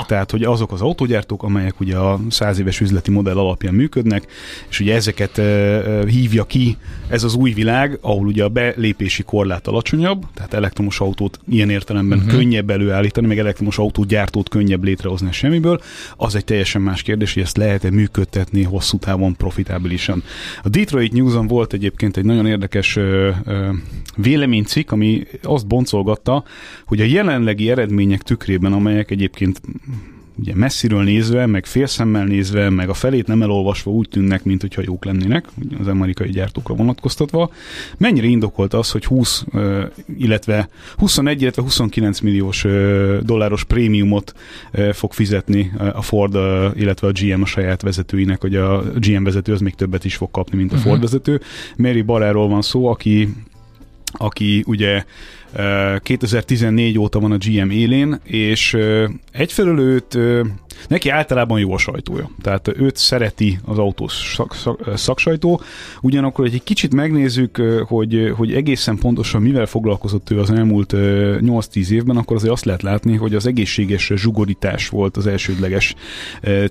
[0.06, 4.26] Tehát, hogy azok az autógyártók, amelyek ugye a száz éves üzleti modell alapján működnek,
[4.68, 5.40] és ugye ezeket
[6.06, 6.76] hívja ki
[7.08, 12.18] ez az új világ, ahol ugye a belépési korlát alacsonyabb, tehát elektromos autót ilyen értelemben
[12.18, 12.34] uh-huh.
[12.34, 15.80] könnyebb előállítani, meg elektromos autógyártót könnyebb létrehozni semmiből,
[16.16, 20.22] az egy teljesen más kérdés, hogy ezt lehet-e működtetni hosszú távon profitábilisan.
[20.62, 23.68] A Detroit News-on volt egyébként egy nagyon érdekes ö, ö,
[24.16, 26.44] véleménycikk, ami azt boncolgatta,
[26.86, 29.60] hogy a jelenlegi eredmények tükrében, amelyek egyébként
[30.38, 34.82] ugye messziről nézve, meg félszemmel nézve, meg a felét nem elolvasva úgy tűnnek, mint hogyha
[34.84, 35.46] jók lennének,
[35.80, 37.50] az amerikai gyártókra vonatkoztatva.
[37.98, 39.44] Mennyire indokolt az, hogy 20,
[40.18, 42.66] illetve 21, illetve 29 milliós
[43.22, 44.34] dolláros prémiumot
[44.92, 46.34] fog fizetni a Ford,
[46.74, 50.30] illetve a GM a saját vezetőinek, hogy a GM vezető az még többet is fog
[50.30, 51.02] kapni, mint a Ford uh-huh.
[51.02, 51.40] vezető.
[51.76, 53.28] Mary Baráról van szó, aki
[54.12, 55.04] aki ugye
[55.98, 58.76] 2014 óta van a GM élén, és
[59.32, 60.18] egyfelől őt
[60.88, 62.30] neki általában jó a sajtója.
[62.42, 65.60] Tehát őt szereti az autós szak, szak, szaksajtó.
[66.00, 71.88] Ugyanakkor, hogy egy kicsit megnézzük, hogy, hogy egészen pontosan mivel foglalkozott ő az elmúlt 8-10
[71.88, 75.94] évben, akkor azért azt lehet látni, hogy az egészséges zsugorítás volt az elsődleges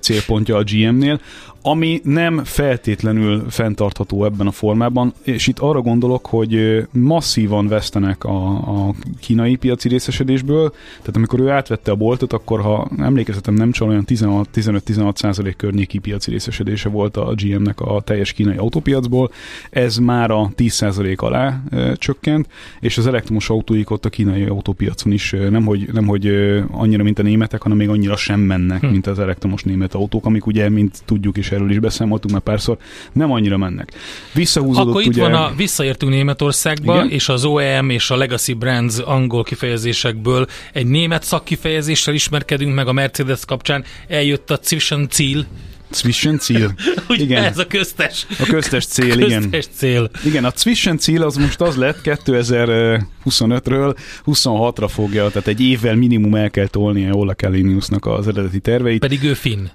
[0.00, 1.20] célpontja a GM-nél,
[1.62, 8.46] ami nem feltétlenül fenntartható ebben a formában, és itt arra gondolok, hogy masszívan vesztenek a,
[8.50, 13.97] a kínai piaci részesedésből, tehát amikor ő átvette a boltot, akkor ha emlékezetem nem csal,
[14.22, 19.30] olyan 15-16 környéki piaci részesedése volt a GM-nek a teljes kínai autópiacból,
[19.70, 22.46] ez már a 10% alá e, csökkent,
[22.80, 26.26] és az elektromos autóik ott a kínai autópiacon is nemhogy, nemhogy
[26.70, 28.86] annyira, mint a németek, hanem még annyira sem mennek, hm.
[28.86, 32.78] mint az elektromos német autók, amik ugye, mint tudjuk is erről is beszámoltunk már párszor,
[33.12, 33.92] nem annyira mennek.
[34.34, 35.20] Visszahúzódott Akkor itt ugye...
[35.20, 37.10] van a, visszaértünk Németországba, Igen?
[37.10, 42.92] és az OEM és a Legacy Brands angol kifejezésekből egy német szakkifejezéssel ismerkedünk meg a
[42.92, 45.46] Mercedes kapcsán, eljött a Zwischen Ziel,
[45.90, 46.74] Zwischenziel.
[47.08, 47.44] igen.
[47.44, 48.26] Ez a köztes.
[48.38, 49.50] A köztes cél, köztes igen.
[49.50, 50.10] Köztes cél.
[50.24, 53.96] Igen, a Zwischenziel az most az lett 2025-ről
[54.26, 59.00] 26-ra fogja, tehát egy évvel minimum el kell tolnia Ola Kaliniusnak az eredeti terveit.
[59.00, 59.66] Pedig ő finn.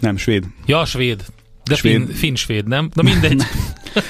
[0.00, 0.44] Nem, svéd.
[0.66, 1.24] Ja, svéd.
[1.64, 1.92] De svéd.
[1.92, 2.90] Finn, finn svéd, nem?
[2.94, 3.42] Na mindegy.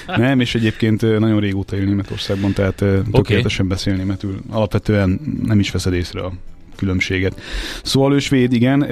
[0.07, 3.77] nem, és egyébként nagyon régóta él Németországban, tehát tökéletesen okay.
[3.77, 4.41] beszél németül.
[4.51, 6.33] Alapvetően nem is veszed észre a
[6.83, 7.41] különbséget.
[7.83, 8.87] Szóval ő svéd, igen,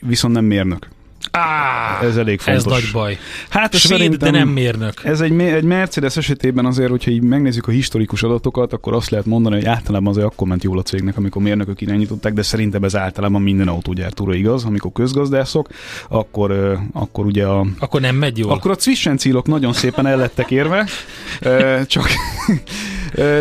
[0.00, 0.88] viszont nem mérnök.
[1.30, 2.64] Á, ez elég fontos.
[2.64, 3.18] Ez nagy baj.
[3.48, 4.94] Hát ez Svéd, de nem mérnök.
[5.04, 9.26] Ez egy, egy Mercedes esetében azért, hogyha így megnézzük a historikus adatokat, akkor azt lehet
[9.26, 12.96] mondani, hogy általában azért akkor ment jól a cégnek, amikor mérnökök irányították, de szerintem ez
[12.96, 15.68] általában minden autógyártóra igaz, amikor közgazdászok,
[16.08, 17.66] akkor, akkor ugye a...
[17.78, 18.52] Akkor nem megy jól.
[18.52, 20.86] Akkor a Zwischencílok nagyon szépen el lettek érve,
[21.86, 22.08] csak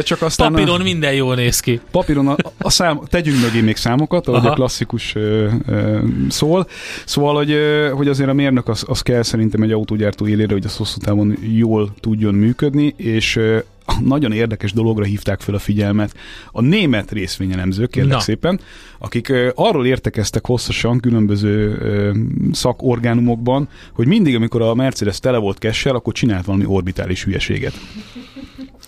[0.03, 1.79] csak aztán Papíron a, minden jól néz ki.
[1.91, 4.49] Papíron a, a szám, tegyünk mögé még számokat, ahogy Aha.
[4.49, 6.67] a klasszikus ö, ö, szól.
[7.05, 10.65] Szóval, hogy, ö, hogy azért a mérnök az, az kell szerintem egy autógyártó élére, hogy
[10.65, 13.57] az hosszú távon jól tudjon működni, és ö,
[14.03, 16.13] nagyon érdekes dologra hívták fel a figyelmet
[16.51, 18.19] a német részvényelemzők, kérlek Na.
[18.19, 18.59] szépen,
[18.99, 22.11] akik ö, arról értekeztek hosszasan különböző ö,
[22.51, 27.73] szakorgánumokban, hogy mindig, amikor a Mercedes tele volt kessel, akkor csinált valami orbitális hülyeséget.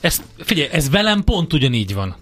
[0.02, 2.16] Ez, figyelj, ez velem pont ugyanígy van.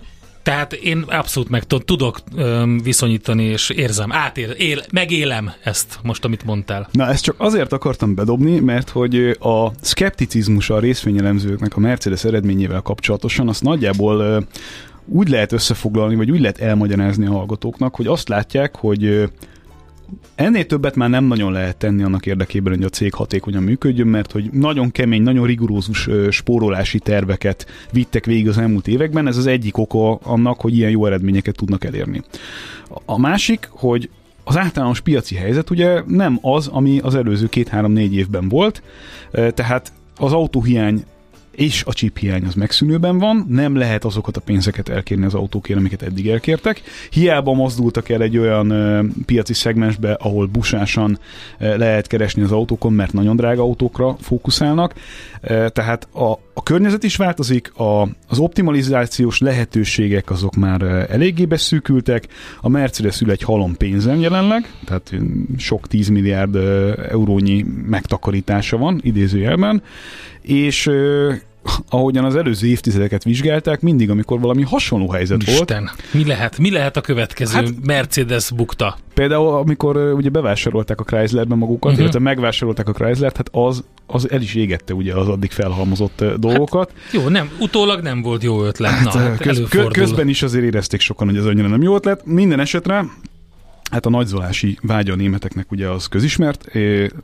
[0.43, 6.43] Tehát én abszolút meg tudok öm, viszonyítani, és érzem, átér, él, megélem ezt most, amit
[6.43, 6.87] mondtál.
[6.91, 12.81] Na, ezt csak azért akartam bedobni, mert hogy a szkepticizmus a részvényelemzőknek a Mercedes eredményével
[12.81, 14.47] kapcsolatosan, azt nagyjából
[15.05, 19.29] úgy lehet összefoglalni, vagy úgy lehet elmagyarázni a hallgatóknak, hogy azt látják, hogy
[20.35, 24.31] Ennél többet már nem nagyon lehet tenni annak érdekében, hogy a cég hatékonyan működjön, mert
[24.31, 29.77] hogy nagyon kemény, nagyon rigorózus spórolási terveket vittek végig az elmúlt években, ez az egyik
[29.77, 32.21] oka annak, hogy ilyen jó eredményeket tudnak elérni.
[33.05, 34.09] A másik, hogy
[34.43, 38.81] az általános piaci helyzet ugye nem az, ami az előző két-három-négy évben volt,
[39.31, 41.03] tehát az autóhiány
[41.55, 45.79] és a chip hiány az megszűnőben van, nem lehet azokat a pénzeket elkérni az autókért,
[45.79, 46.81] amiket eddig elkértek.
[47.09, 51.19] Hiába mozdultak el egy olyan ö, piaci szegmensbe, ahol busásan
[51.59, 54.93] ö, lehet keresni az autókon, mert nagyon drága autókra fókuszálnak.
[55.41, 62.27] Ö, tehát a, a környezet is változik, a, az optimalizációs lehetőségek azok már eléggé beszűkültek,
[62.61, 65.11] a Mercedes ül egy halom pénzen jelenleg, tehát
[65.57, 66.55] sok 10 milliárd
[67.09, 69.81] eurónyi megtakarítása van idézőjelben,
[70.45, 70.89] és
[71.89, 76.13] ahogyan az előző évtizedeket vizsgálták, mindig, amikor valami hasonló helyzet Isten, volt.
[76.13, 76.57] mi lehet?
[76.57, 78.97] Mi lehet a következő hát, Mercedes bukta?
[79.13, 81.99] Például, amikor ugye bevásárolták a Chryslerbe magukat, uh-huh.
[81.99, 86.91] illetve megvásárolták a Chryslert, hát az, az el is égette ugye az addig felhalmozott dolgokat.
[87.03, 88.91] Hát, jó, nem, utólag nem volt jó ötlet.
[88.91, 92.25] Hát, Na, hát köz, közben is azért érezték sokan, hogy ez annyira nem jó ötlet.
[92.25, 93.05] Minden esetre
[93.91, 96.71] Hát a nagyzolási vágya a németeknek ugye az közismert.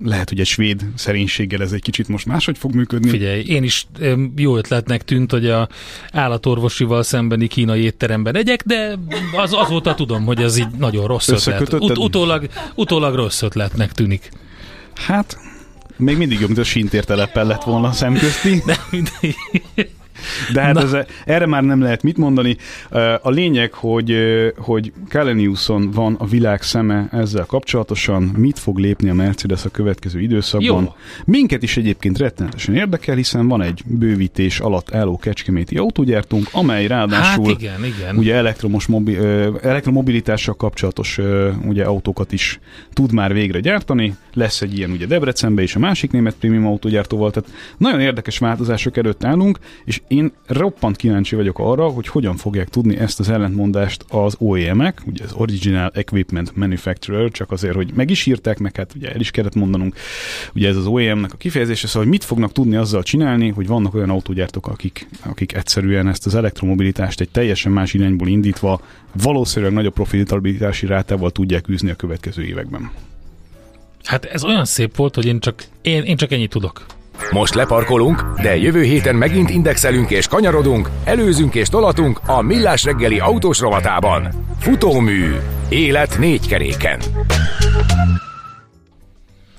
[0.04, 3.10] Lehet, hogy egy svéd szerénységgel ez egy kicsit most máshogy fog működni.
[3.10, 3.88] Figyelj, én is
[4.36, 5.70] jó ötletnek tűnt, hogy a
[6.12, 9.00] állatorvosival szembeni kínai étteremben egyek, de
[9.38, 11.74] az, azóta tudom, hogy ez így nagyon rossz ötlet.
[11.74, 14.30] Ut- utólag, utólag rossz ötletnek tűnik.
[14.96, 15.38] Hát,
[15.98, 18.62] még mindig jobb, mint a sintérteleppel lett volna szemközti.
[18.66, 19.36] De mindegy.
[20.54, 22.58] De hát ez, erre már nem lehet mit mondani.
[23.22, 24.16] A lényeg, hogy,
[24.58, 30.20] hogy Kaleniuson van a világ szeme ezzel kapcsolatosan, mit fog lépni a Mercedes a következő
[30.20, 30.84] időszakban.
[30.84, 30.96] Jó.
[31.26, 37.46] Minket is egyébként rettenetesen érdekel, hiszen van egy bővítés alatt álló kecskeméti autógyártunk, amely ráadásul
[37.46, 38.18] hát igen, igen.
[38.18, 39.18] ugye elektromos mobi,
[39.62, 41.20] elektromobilitással kapcsolatos
[41.66, 42.60] ugye autókat is
[42.94, 44.16] tud már végre gyártani.
[44.34, 48.98] Lesz egy ilyen ugye Debrecenbe és a másik német prémium autógyártóval, tehát nagyon érdekes változások
[48.98, 54.06] előtt állunk, és én roppant kíváncsi vagyok arra, hogy hogyan fogják tudni ezt az ellentmondást
[54.10, 58.94] az OEM-ek, ugye az Original Equipment Manufacturer, csak azért, hogy meg is írták, meg hát
[58.96, 59.96] ugye el is kellett mondanunk,
[60.56, 63.94] ugye ez az OEM-nek a kifejezése, szóval hogy mit fognak tudni azzal csinálni, hogy vannak
[63.94, 68.82] olyan autógyártók, akik, akik egyszerűen ezt az elektromobilitást egy teljesen más irányból indítva
[69.22, 72.92] valószínűleg nagyobb profitabilitási rátával tudják űzni a következő években.
[74.04, 76.86] Hát ez olyan szép volt, hogy én csak, én, én csak ennyit tudok.
[77.32, 83.20] Most leparkolunk, de jövő héten megint indexelünk és kanyarodunk, előzünk és tolatunk a Millás reggeli
[83.20, 84.28] autós rovatában.
[84.60, 85.36] Futómű.
[85.70, 87.00] Élet négy keréken.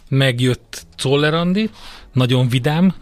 [0.08, 1.70] Megjött Czoller Andi,
[2.12, 2.94] nagyon vidám,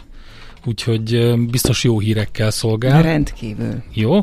[0.64, 3.02] úgyhogy biztos jó hírekkel szolgál.
[3.02, 3.82] Rendkívül.
[3.92, 4.20] Jó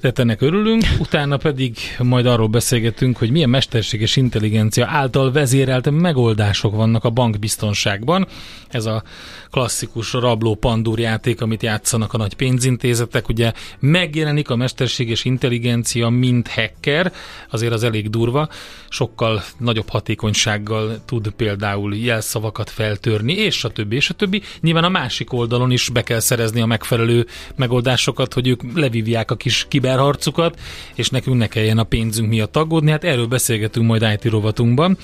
[0.00, 6.74] tehát ennek örülünk, utána pedig majd arról beszélgetünk, hogy milyen mesterséges intelligencia által vezérelt megoldások
[6.74, 8.26] vannak a bankbiztonságban.
[8.68, 9.02] Ez a
[9.50, 16.48] klasszikus rabló pandúr játék, amit játszanak a nagy pénzintézetek, ugye megjelenik a mesterséges intelligencia, mint
[16.48, 17.12] hacker,
[17.50, 18.48] azért az elég durva,
[18.88, 24.42] sokkal nagyobb hatékonysággal tud például jelszavakat feltörni, és a többi, és a többi.
[24.60, 27.26] Nyilván a másik oldalon is be kell szerezni a megfelelő
[27.56, 30.60] megoldásokat, hogy ők levívják a kis kiberharcukat,
[30.94, 32.90] és nekünk ne kelljen a pénzünk miatt aggódni.
[32.90, 34.98] Hát erről beszélgetünk majd IT rovatunkban.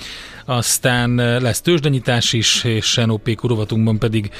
[0.45, 4.31] Aztán lesz tőzsdenyítás is, és NOP rovatunkban pedig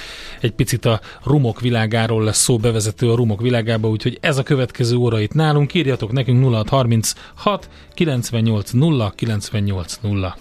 [0.42, 4.96] egy picit a rumok világáról lesz szó bevezető a rumok világába, úgyhogy ez a következő
[4.96, 5.74] óra itt nálunk.
[5.74, 10.34] Írjatok nekünk 0636 98 0 98 0.